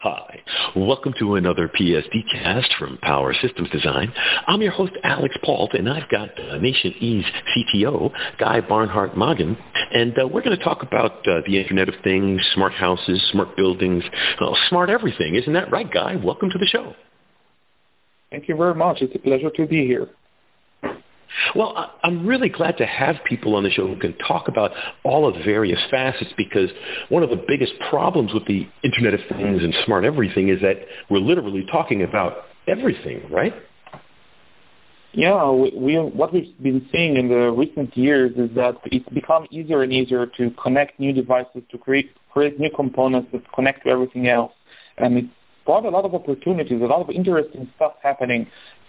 [0.00, 0.40] Hi,
[0.76, 4.12] welcome to another PSD cast from Power Systems Design.
[4.46, 7.24] I'm your host, Alix Paultre, and I've got uh, Nation E's
[7.74, 9.58] CTO, Guy Barnhart Magen,
[9.92, 13.56] and uh, we're going to talk about uh, the Internet of Things, smart houses, smart
[13.56, 14.04] buildings,
[14.40, 15.34] well, smart everything.
[15.34, 16.14] Isn't that right, Guy?
[16.14, 16.94] Welcome to the show.
[18.30, 18.98] Thank you very much.
[19.00, 20.08] It's a pleasure to be here.
[21.54, 24.72] Well, I'm really glad to have people on the show who can talk about
[25.04, 26.70] all of the various facets because
[27.08, 30.76] one of the biggest problems with the Internet of Things and smart everything is that
[31.10, 33.54] we're literally talking about everything, right?
[35.12, 39.46] Yeah, we, we, what we've been seeing in the recent years is that it's become
[39.50, 43.90] easier and easier to connect new devices, to create, create new components that connect to
[43.90, 44.52] everything else.
[44.98, 45.28] And it's
[45.64, 48.46] brought a lot of opportunities, a lot of interesting stuff happening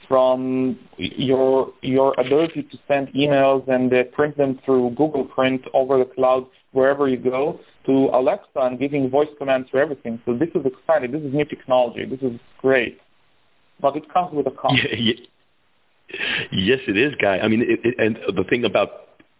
[0.09, 5.99] from your your ability to send emails and uh, print them through Google Print over
[5.99, 10.19] the cloud wherever you go to Alexa and giving voice commands for everything.
[10.25, 11.11] So this is exciting.
[11.11, 12.05] This is new technology.
[12.05, 12.99] This is great,
[13.79, 14.75] but it comes with a cost.
[14.83, 15.13] Yeah, yeah.
[16.51, 17.37] Yes, it is, Guy.
[17.37, 18.89] I mean, it, it, and the thing about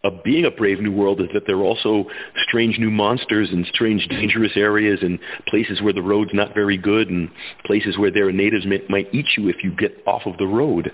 [0.04, 2.06] of being a brave new world is that there are also
[2.48, 7.10] strange new monsters and strange dangerous areas and places where the road's not very good
[7.10, 7.30] and
[7.66, 10.92] places where their natives may, might eat you if you get off of the road.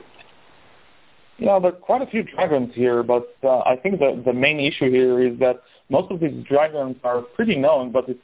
[1.38, 4.60] Yeah, there are quite a few dragons here, but uh, I think the, the main
[4.60, 8.22] issue here is that most of these dragons are pretty known, but it's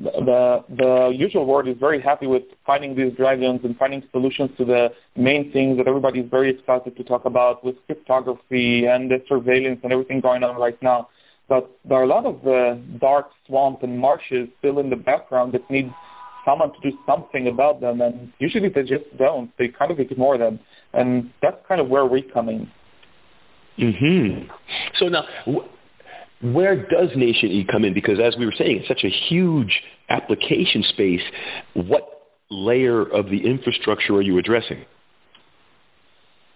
[0.00, 4.64] the the usual world is very happy with finding these dragons and finding solutions to
[4.64, 9.22] the main things that everybody is very excited to talk about with cryptography and the
[9.28, 11.08] surveillance and everything going on right now.
[11.48, 15.52] But there are a lot of uh, dark swamp and marshes still in the background
[15.52, 15.92] that need
[16.44, 19.50] someone to do something about them, and usually they just don't.
[19.58, 20.58] They kind of ignore them,
[20.92, 22.70] and that's kind of where we come in.
[23.76, 24.48] Hmm.
[24.98, 25.24] So now,
[26.42, 27.94] where does Nation E come in?
[27.94, 31.22] Because as we were saying, it's such a huge application space.
[31.74, 32.08] What
[32.50, 34.84] layer of the infrastructure are you addressing?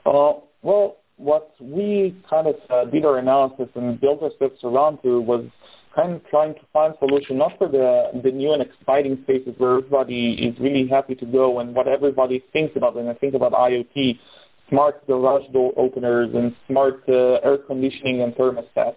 [0.04, 4.98] Uh, well, what we kind of uh, did our analysis and built our steps around
[5.02, 5.44] to was
[5.94, 9.78] kind of trying to find solution not for the, the new and exciting spaces where
[9.78, 13.52] everybody is really happy to go and what everybody thinks about when I think about
[13.52, 14.18] IoT,
[14.68, 18.96] smart garage door openers and smart uh, air conditioning and thermostats.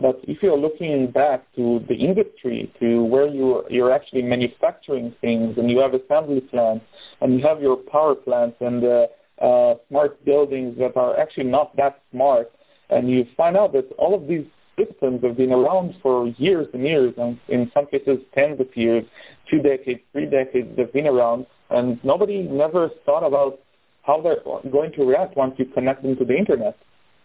[0.00, 5.58] But if you're looking back to the industry, to where you, you're actually manufacturing things
[5.58, 6.84] and you have assembly plants
[7.20, 9.06] and you have your power plants and uh,
[9.40, 12.50] uh, smart buildings that are actually not that smart,
[12.90, 14.44] and you find out that all of these
[14.76, 19.04] systems have been around for years and years, and in some cases tens of years,
[19.50, 23.60] two decades, three decades they've been around, and nobody never thought about
[24.02, 26.76] how they're going to react once you connect them to the internet.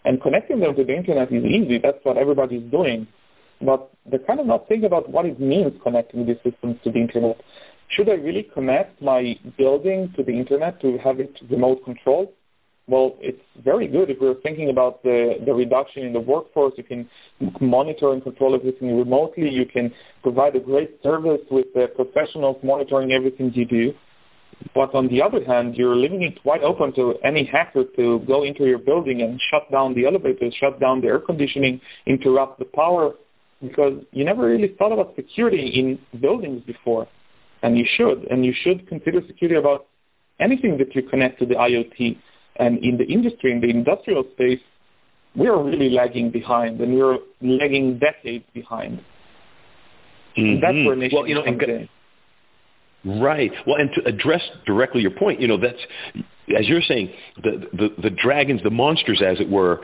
[0.05, 1.77] And connecting them to the internet is easy.
[1.77, 3.07] That's what everybody's doing.
[3.61, 6.99] But they're kind of not thinking about what it means connecting these systems to the
[6.99, 7.39] internet.
[7.89, 12.29] Should I really connect my building to the internet to have it remote controlled?
[12.87, 16.73] Well, it's very good if we're thinking about the, the reduction in the workforce.
[16.75, 17.09] You can
[17.61, 19.49] monitor and control everything remotely.
[19.49, 23.93] You can provide a great service with the professionals monitoring everything you do.
[24.73, 28.43] But on the other hand, you're leaving it wide open to any hacker to go
[28.43, 32.65] into your building and shut down the elevators, shut down the air conditioning, interrupt the
[32.65, 33.13] power,
[33.61, 37.07] because you never really thought about security in buildings before.
[37.61, 38.27] And you should.
[38.29, 39.85] And you should consider security about
[40.39, 42.17] anything that you connect to the IoT.
[42.57, 44.59] And in the industry, in the industrial space,
[45.35, 49.03] we are really lagging behind, and we're lagging decades behind.
[50.37, 50.61] Mm-hmm.
[50.61, 51.89] that's where nation well, you know, comes in.
[53.05, 53.51] Right.
[53.67, 55.79] Well, and to address directly your point, you know, that's
[56.57, 57.11] as you're saying,
[57.43, 59.81] the the, the dragons, the monsters, as it were,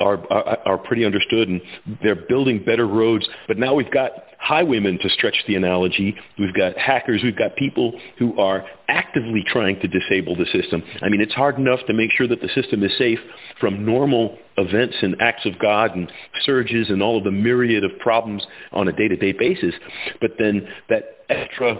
[0.00, 1.60] are, are are pretty understood, and
[2.02, 3.28] they're building better roads.
[3.48, 6.16] But now we've got highwaymen to stretch the analogy.
[6.38, 7.22] We've got hackers.
[7.22, 10.82] We've got people who are actively trying to disable the system.
[11.02, 13.18] I mean, it's hard enough to make sure that the system is safe
[13.60, 16.10] from normal events and acts of God and
[16.42, 19.74] surges and all of the myriad of problems on a day-to-day basis.
[20.20, 21.78] But then that extra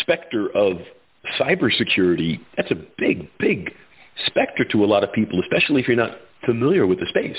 [0.00, 0.78] specter of
[1.38, 3.72] cybersecurity, that's a big, big
[4.26, 7.36] specter to a lot of people, especially if you're not familiar with the space.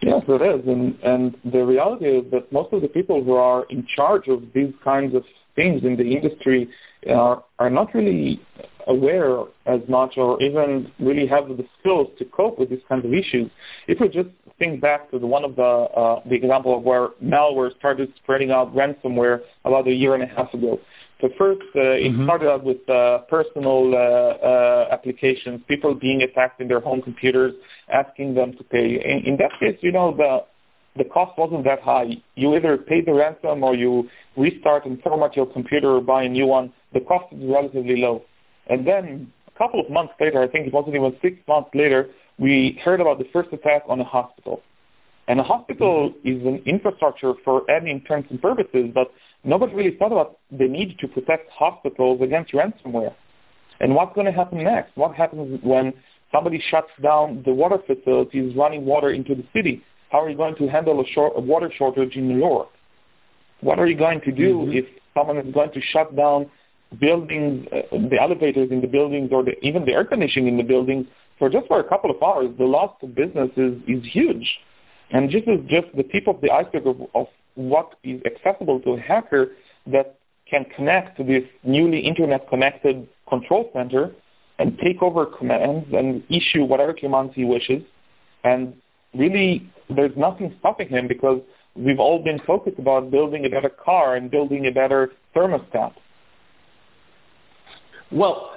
[0.00, 0.66] Yes, it is.
[0.66, 4.42] And, and the reality is that most of the people who are in charge of
[4.54, 5.24] these kinds of
[5.56, 6.68] things in the industry
[7.10, 8.40] are, are not really
[8.88, 13.12] aware as much or even really have the skills to cope with these kinds of
[13.12, 13.50] issues.
[13.86, 17.08] If we just think back to the, one of the, uh, the example of where
[17.22, 20.80] malware started spreading out ransomware about a year and a half ago.
[21.20, 22.24] So first, uh, it mm-hmm.
[22.24, 27.54] started out with uh, personal uh, uh, applications, people being attacked in their home computers,
[27.92, 29.00] asking them to pay.
[29.04, 30.44] In, in that case, you know, the
[30.96, 32.16] the cost wasn't that high.
[32.34, 36.28] You either pay the ransom or you restart and format your computer or buy a
[36.28, 36.72] new one.
[36.92, 38.24] The cost is relatively low.
[38.68, 42.08] And then a couple of months later, I think it wasn't even six months later,
[42.38, 44.62] we heard about the first attack on a hospital.
[45.26, 46.28] And a hospital mm-hmm.
[46.28, 49.12] is an infrastructure for admin terms and purposes, but
[49.44, 53.14] nobody really thought about the need to protect hospitals against ransomware.
[53.80, 54.96] And what's going to happen next?
[54.96, 55.92] What happens when
[56.32, 59.82] somebody shuts down the water facilities running water into the city?
[60.10, 62.68] How are you going to handle a, short, a water shortage in New York?
[63.60, 64.72] What are you going to do mm-hmm.
[64.72, 66.50] if someone is going to shut down
[66.98, 70.62] buildings, uh, the elevators in the buildings, or the, even the air conditioning in the
[70.62, 71.06] buildings
[71.38, 72.50] for just for a couple of hours?
[72.58, 74.58] The loss of business is, is huge.
[75.10, 78.92] And this is just the tip of the iceberg of, of what is accessible to
[78.92, 79.52] a hacker
[79.86, 80.18] that
[80.48, 84.12] can connect to this newly internet-connected control center
[84.58, 87.82] and take over commands and issue whatever commands he wishes.
[88.44, 88.74] And
[89.14, 91.40] really, there's nothing stopping him because
[91.74, 95.92] we've all been focused about building a better car and building a better thermostat.
[98.10, 98.52] Well,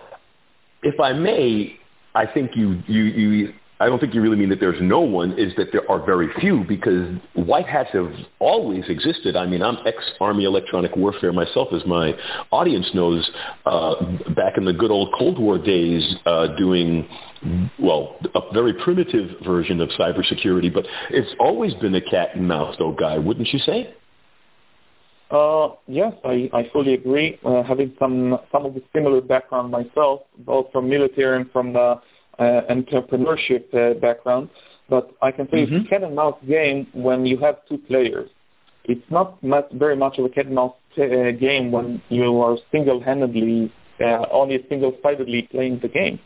[0.84, 1.78] if I may,
[2.16, 5.32] I think you, you, you I don't think you really mean that there's no one,
[5.40, 9.36] is that there are very few because white hats have always existed.
[9.36, 12.14] I mean, I'm ex-Army electronic warfare myself, as my
[12.52, 13.28] audience knows,
[13.66, 13.96] uh,
[14.36, 17.10] back in the good old Cold War days uh, doing,
[17.80, 22.76] well, a very primitive version of cybersecurity, but it's always been a cat and mouse,
[22.78, 23.96] though, Guy, wouldn't you say?
[25.32, 27.40] Uh, yes, I, I fully agree.
[27.46, 32.02] Uh, having some some of the similar background myself, both from military and from the
[32.38, 34.50] uh, entrepreneurship uh, background,
[34.90, 35.76] but I can say mm-hmm.
[35.76, 38.30] it's a cat and mouse game when you have two players.
[38.84, 42.58] It's not much, very much of a cat and mouse uh, game when you are
[42.72, 43.72] single-handedly,
[44.04, 46.20] uh, only single-sidedly playing the game.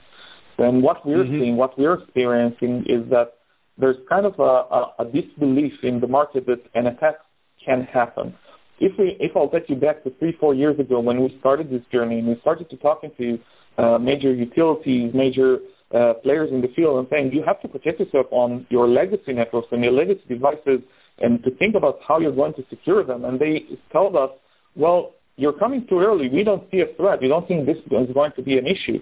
[0.58, 1.42] And what we're mm-hmm.
[1.42, 3.34] seeing, what we're experiencing is that
[3.78, 7.16] there's kind of a, a, a disbelief in the market that an attack
[7.64, 8.34] can happen.
[8.80, 11.70] If we, if I'll take you back to three, four years ago when we started
[11.70, 13.40] this journey and we started to talking to
[13.78, 15.60] uh, major utilities, major
[15.94, 19.34] uh, players in the field and saying you have to protect yourself on your legacy
[19.34, 20.82] networks and your legacy devices
[21.20, 23.24] and to think about how you're going to secure them.
[23.24, 24.32] And they told us,
[24.76, 26.30] well, you're coming too early.
[26.30, 27.22] We don't see a threat.
[27.22, 29.02] We don't think this is going to be an issue.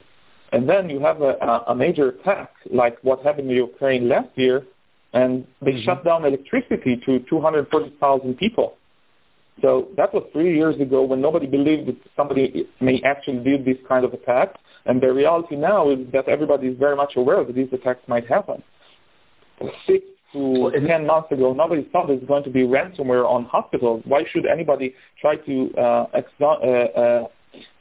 [0.51, 4.63] And then you have a, a major attack like what happened in Ukraine last year,
[5.13, 5.83] and they mm-hmm.
[5.83, 8.75] shut down electricity to 240,000 people.
[9.61, 13.77] So that was three years ago when nobody believed that somebody may actually do this
[13.87, 14.55] kind of attack.
[14.85, 18.27] And the reality now is that everybody is very much aware that these attacks might
[18.27, 18.61] happen.
[19.87, 20.03] Six
[20.33, 24.01] to ten months ago, nobody thought there was going to be ransomware on hospitals.
[24.05, 27.27] Why should anybody try to uh, uh, uh,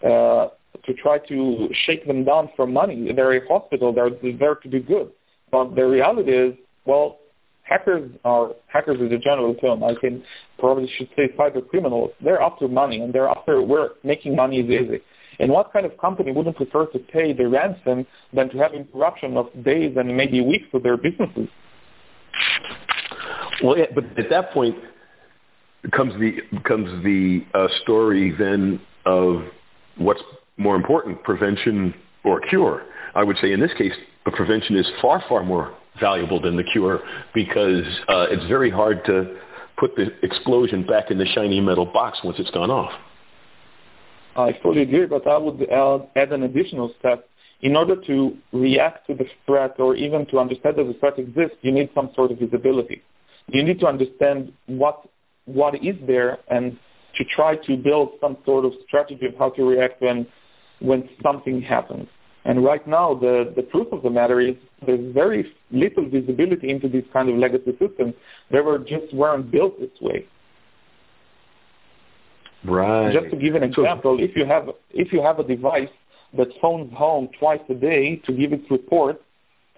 [0.06, 0.48] uh,
[0.84, 3.12] to try to shake them down for money?
[3.12, 3.92] They're a hospital.
[3.92, 5.10] They're there to do good.
[5.50, 6.54] But the reality is,
[6.84, 7.18] well,
[7.62, 9.82] hackers are hackers is a general term.
[9.84, 10.22] I can
[10.58, 12.10] probably should say cyber criminals.
[12.22, 14.04] They're after money and they're after work.
[14.04, 15.00] Making money is easy.
[15.40, 19.36] And what kind of company wouldn't prefer to pay the ransom than to have interruption
[19.36, 21.48] of days and maybe weeks to their businesses?
[23.62, 24.76] Well, yeah, but at that point
[25.92, 29.42] comes the comes the uh, story then of
[29.96, 30.20] what's
[30.56, 31.94] more important, prevention
[32.24, 32.82] or cure.
[33.14, 33.92] I would say in this case,
[34.32, 37.00] prevention is far far more valuable than the cure
[37.34, 39.36] because uh, it's very hard to
[39.78, 42.92] put the explosion back in the shiny metal box once it's gone off.
[44.36, 47.28] I fully agree, but I would add, add an additional step.
[47.60, 51.56] In order to react to the threat or even to understand that the threat exists,
[51.60, 53.02] you need some sort of visibility.
[53.48, 55.06] You need to understand what
[55.44, 56.78] what is there and
[57.16, 60.26] to try to build some sort of strategy of how to react when
[60.80, 62.08] when something happens.
[62.44, 66.88] And right now, the, the truth of the matter is there's very little visibility into
[66.88, 68.14] these kind of legacy systems.
[68.50, 70.26] They were just weren't built this way.
[72.64, 73.12] Right.
[73.12, 75.88] Just to give an example, so, if you have if you have a device
[76.36, 79.20] that phones home twice a day to give its report,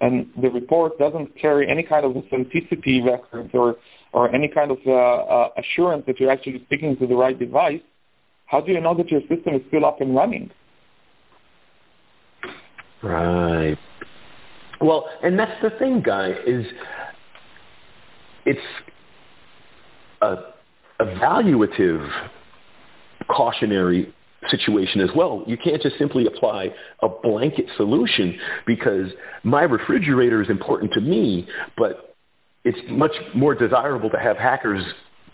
[0.00, 3.76] and the report doesn't carry any kind of authenticity records or
[4.12, 7.80] or any kind of uh, uh, assurance that you're actually speaking to the right device,
[8.46, 10.50] how do you know that your system is still up and running?
[13.04, 13.76] Right.
[14.80, 16.66] Well, and that's the thing, guy, is
[18.46, 18.60] it's
[20.22, 20.36] a
[21.00, 22.10] evaluative
[23.28, 24.12] cautionary
[24.50, 25.44] situation as well.
[25.46, 29.10] You can't just simply apply a blanket solution because
[29.42, 31.46] my refrigerator is important to me,
[31.76, 32.16] but
[32.64, 34.82] it's much more desirable to have hackers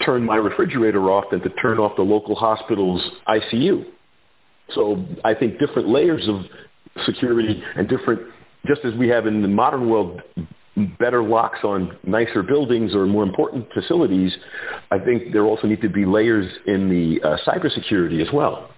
[0.05, 3.85] turn my refrigerator off than to turn off the local hospital's ICU.
[4.75, 6.43] So I think different layers of
[7.05, 8.21] security and different,
[8.67, 10.21] just as we have in the modern world,
[10.99, 14.35] better locks on nicer buildings or more important facilities,
[14.91, 18.71] I think there also need to be layers in the uh, cybersecurity as well.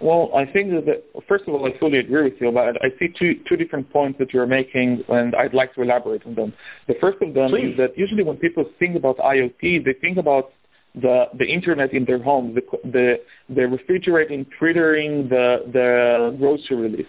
[0.00, 3.08] Well, I think that first of all, I fully agree with you, but I see
[3.18, 6.52] two two different points that you're making, and I'd like to elaborate on them.
[6.86, 7.72] The first of them Please.
[7.72, 10.52] is that usually when people think about IoT, they think about
[10.94, 13.20] the the internet in their homes, the the,
[13.54, 17.08] the refrigerating, triggering the the grocery list.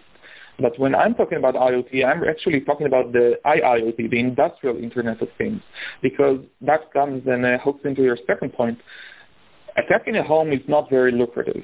[0.62, 5.22] But when I'm talking about IoT, I'm actually talking about the IIoT, the industrial Internet
[5.22, 5.62] of Things,
[6.02, 8.78] because that comes and uh, hooks into your second point.
[9.78, 11.64] Attacking a home is not very lucrative.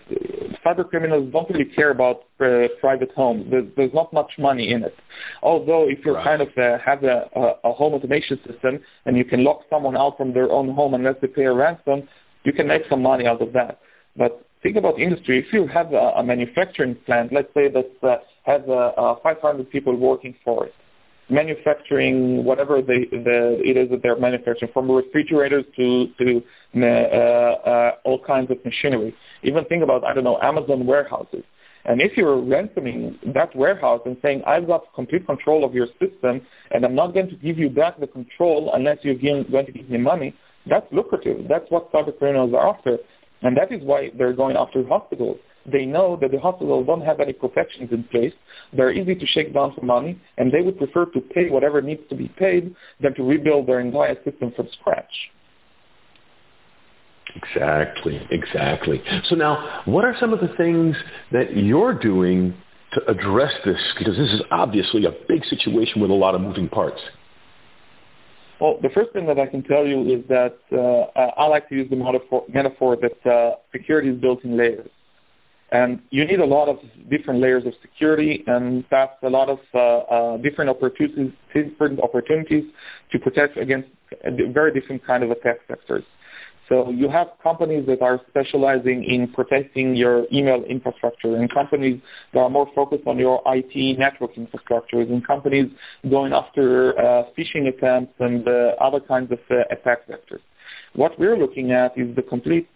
[0.66, 3.46] Cyber criminals don't really care about uh, private homes.
[3.50, 4.96] There's, there's, not much money in it.
[5.44, 6.24] Although if you right.
[6.24, 9.96] kind of uh, have a, a, a home automation system and you can lock someone
[9.96, 12.08] out from their own home unless they pay a ransom,
[12.44, 13.80] you can make some money out of that.
[14.16, 15.40] But think about industry.
[15.40, 19.96] If you have a, a manufacturing plant, let's say that uh, has uh, 500 people
[19.96, 20.74] working for it,
[21.30, 26.44] manufacturing whatever they, the, it is that they're manufacturing, from refrigerators to, to
[26.76, 29.16] uh, uh, all kinds of machinery.
[29.44, 31.44] Even think about, I don't know, Amazon warehouses.
[31.86, 36.42] And if you're ransoming that warehouse and saying, I've got complete control of your system
[36.72, 39.90] and I'm not going to give you back the control unless you're going to give
[39.90, 40.36] me money,
[40.68, 41.48] that's lucrative.
[41.48, 42.98] That's what cyber criminals are after.
[43.44, 45.38] And that is why they're going after hospitals.
[45.72, 48.34] They know that the hospitals don't have any protections in place.
[48.74, 52.02] They're easy to shake down for money, and they would prefer to pay whatever needs
[52.10, 55.12] to be paid than to rebuild their entire system from scratch.
[57.36, 59.04] Exactly, exactly.
[59.26, 60.96] So now, what are some of the things
[61.32, 62.56] that you're doing
[62.94, 63.80] to address this?
[63.98, 67.02] Because this is obviously a big situation with a lot of moving parts.
[68.62, 71.76] Well, the first thing that I can tell you is that uh, I like to
[71.76, 74.90] use the metaphor, metaphor that uh, security is built in layers.
[75.72, 76.78] And you need a lot of
[77.10, 82.66] different layers of security, and that's a lot of uh, uh, different opportunities, different opportunities
[83.12, 83.90] to protect against
[84.24, 86.04] very different kind of attack vectors.
[86.70, 92.02] So you have companies that are specializing in protecting your email infrastructure and companies
[92.34, 95.70] that are more focused on your IT network infrastructures and companies
[96.10, 100.42] going after uh, phishing attempts and uh, other kinds of uh, attack vectors.
[100.94, 102.68] What we're looking at is the complete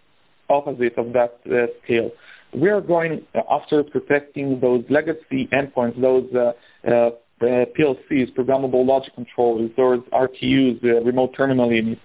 [0.50, 2.12] opposite of that uh, scale.
[2.54, 9.72] We are going after protecting those legacy endpoints, those uh, uh, PLCs, programmable logic controllers,
[9.78, 12.02] those RTUs, remote terminal units,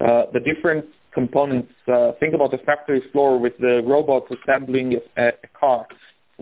[0.00, 1.72] the different components.
[1.86, 5.86] Uh, think about the factory floor with the robots assembling a, a car.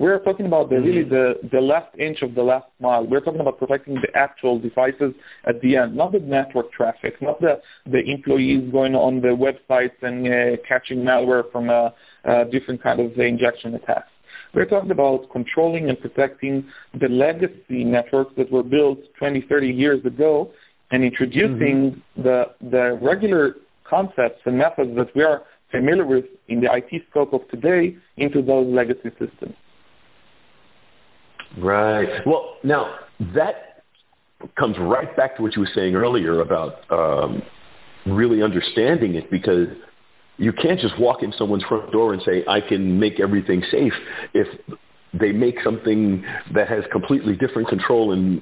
[0.01, 1.47] We're talking about the, really mm-hmm.
[1.47, 3.07] the, the last inch of the last mile.
[3.07, 5.13] We're talking about protecting the actual devices
[5.47, 9.93] at the end, not the network traffic, not the, the employees going on the websites
[10.01, 11.93] and uh, catching malware from a,
[12.25, 14.09] a different kind of injection attacks.
[14.55, 16.67] We're talking about controlling and protecting
[16.99, 20.51] the legacy networks that were built 20, 30 years ago
[20.93, 22.23] and introducing mm-hmm.
[22.23, 27.35] the, the regular concepts and methods that we are familiar with in the IT scope
[27.35, 29.55] of today into those legacy systems.
[31.59, 32.27] Right.
[32.27, 32.95] Well, now
[33.35, 33.83] that
[34.57, 37.43] comes right back to what you were saying earlier about um,
[38.07, 39.69] really understanding it because
[40.39, 43.93] you can't just walk in someone's front door and say, I can make everything safe
[44.33, 44.47] if
[45.13, 48.41] they make something that has completely different control and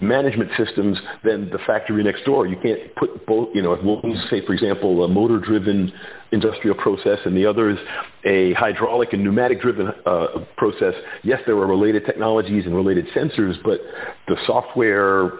[0.00, 2.46] management systems than the factory next door.
[2.46, 4.00] You can't put both, you know, if one
[4.30, 5.92] say, for example, a motor-driven
[6.32, 7.78] industrial process and the other is
[8.24, 10.26] a hydraulic and pneumatic-driven uh,
[10.56, 13.80] process, yes, there are related technologies and related sensors, but
[14.26, 15.32] the software,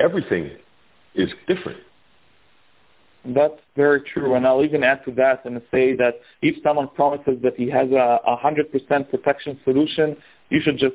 [0.00, 0.50] everything
[1.14, 1.78] is different.
[3.24, 7.36] That's very true, and I'll even add to that and say that if someone promises
[7.42, 10.16] that he has a 100% protection solution,
[10.50, 10.94] you should just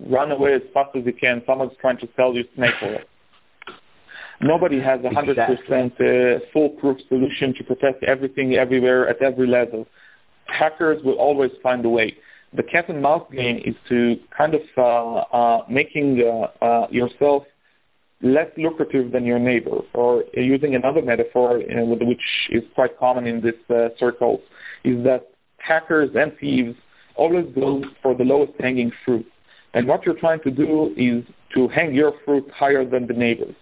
[0.00, 1.42] run away as fast as you can.
[1.46, 2.98] Someone's trying to sell you snake oil.
[4.40, 9.86] Nobody has a 100% uh, foolproof solution to protect everything everywhere at every level.
[10.46, 12.16] Hackers will always find a way.
[12.54, 14.82] The cat and mouse game is to kind of uh,
[15.36, 17.44] uh, making uh, uh, yourself
[18.22, 23.40] less lucrative than your neighbor, or using another metaphor, uh, which is quite common in
[23.40, 23.54] this
[23.98, 24.40] circle,
[24.84, 26.76] is that hackers and thieves
[27.16, 29.26] always go for the lowest hanging fruit.
[29.74, 33.54] And what you're trying to do is to hang your fruit higher than the neighbors.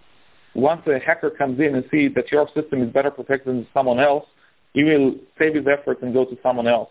[0.55, 3.99] Once a hacker comes in and sees that your system is better protected than someone
[3.99, 4.27] else,
[4.75, 6.91] he will save his efforts and go to someone else.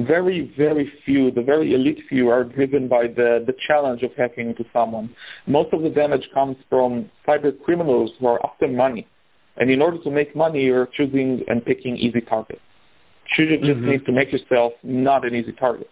[0.00, 4.50] Very, very few, the very elite few are driven by the, the challenge of hacking
[4.50, 5.14] into someone.
[5.46, 9.06] Most of the damage comes from cyber criminals who are after money.
[9.56, 12.60] And in order to make money, you're choosing and picking easy targets.
[13.36, 13.90] You just mm-hmm.
[13.90, 15.90] need to make yourself not an easy target.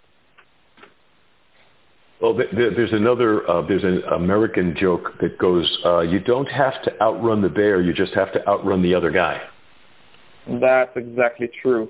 [2.21, 7.01] Well, there's another, uh, there's an American joke that goes, uh, you don't have to
[7.01, 9.41] outrun the bear, you just have to outrun the other guy.
[10.49, 11.89] That's exactly true.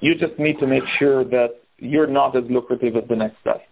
[0.00, 3.64] You just need to make sure that you're not as lucrative as the next guy.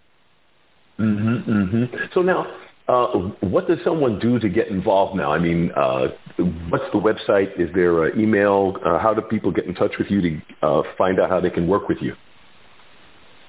[1.00, 1.96] Mm-hmm, mm-hmm.
[2.14, 2.46] So now,
[2.88, 5.32] uh, what does someone do to get involved now?
[5.32, 6.08] I mean, uh,
[6.68, 7.58] what's the website?
[7.58, 8.76] Is there an email?
[8.84, 11.50] Uh, how do people get in touch with you to uh, find out how they
[11.50, 12.14] can work with you?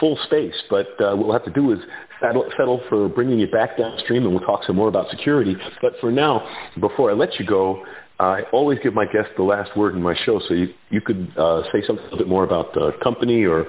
[0.00, 1.78] full space, but uh, what we'll have to do is
[2.20, 5.56] settle, settle for bringing you back downstream, and we'll talk some more about security.
[5.80, 6.46] But for now,
[6.80, 7.84] before I let you go,
[8.20, 11.32] I always give my guests the last word in my show, so you, you could
[11.38, 13.66] uh, say something a little bit more about the company or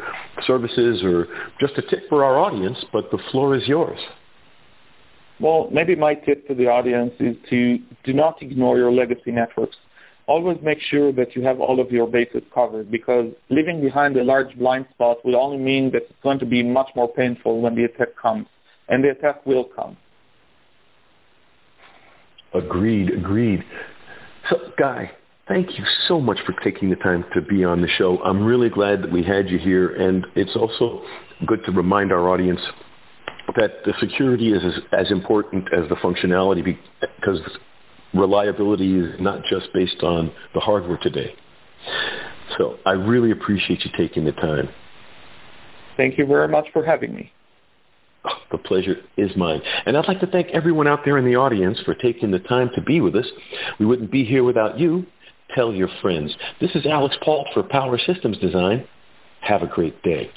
[0.48, 1.28] services or
[1.60, 4.00] just a tip for our audience, but the floor is yours.
[5.40, 9.78] Well, maybe my tip to the audience is to do not ignore your legacy networks.
[10.28, 14.24] Always make sure that you have all of your bases covered because leaving behind a
[14.24, 17.76] large blind spot will only mean that it's going to be much more painful when
[17.76, 18.48] the attack comes.
[18.90, 19.98] And the attack will come.
[22.54, 23.64] Agreed, agreed.
[24.50, 25.12] So, Guy,
[25.48, 28.18] thank you so much for taking the time to be on the show.
[28.24, 31.04] I'm really glad that we had you here, and it's also
[31.46, 32.60] good to remind our audience
[33.56, 37.40] that the security is as, as important as the functionality because
[38.14, 41.34] reliability is not just based on the hardware today.
[42.58, 44.70] So I really appreciate you taking the time.
[45.98, 47.32] Thank you very much for having me.
[48.26, 49.62] Oh, the pleasure is mine.
[49.86, 52.70] And I'd like to thank everyone out there in the audience for taking the time
[52.76, 53.28] to be with us.
[53.80, 55.06] We wouldn't be here without you.
[55.56, 56.36] Tell your friends.
[56.60, 58.88] This is Alix Paultre for Power Systems Design.
[59.42, 60.32] Have a great day.